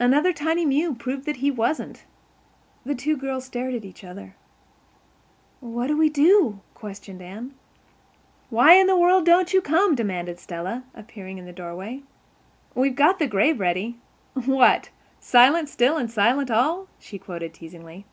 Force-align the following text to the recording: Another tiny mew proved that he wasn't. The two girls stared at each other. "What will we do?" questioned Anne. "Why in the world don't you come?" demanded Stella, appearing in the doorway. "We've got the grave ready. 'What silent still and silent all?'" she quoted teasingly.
Another 0.00 0.32
tiny 0.32 0.64
mew 0.66 0.96
proved 0.96 1.26
that 1.26 1.36
he 1.36 1.48
wasn't. 1.48 2.04
The 2.84 2.96
two 2.96 3.16
girls 3.16 3.44
stared 3.44 3.72
at 3.72 3.84
each 3.84 4.02
other. 4.02 4.34
"What 5.60 5.88
will 5.90 5.96
we 5.98 6.08
do?" 6.08 6.58
questioned 6.74 7.22
Anne. 7.22 7.54
"Why 8.48 8.72
in 8.74 8.88
the 8.88 8.96
world 8.98 9.24
don't 9.26 9.54
you 9.54 9.62
come?" 9.62 9.94
demanded 9.94 10.40
Stella, 10.40 10.82
appearing 10.92 11.38
in 11.38 11.44
the 11.44 11.52
doorway. 11.52 12.02
"We've 12.74 12.96
got 12.96 13.20
the 13.20 13.28
grave 13.28 13.60
ready. 13.60 13.96
'What 14.34 14.90
silent 15.20 15.68
still 15.68 15.96
and 15.96 16.10
silent 16.10 16.50
all?'" 16.50 16.88
she 16.98 17.16
quoted 17.20 17.54
teasingly. 17.54 18.06